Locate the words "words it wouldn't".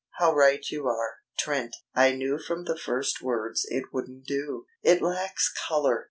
3.21-4.25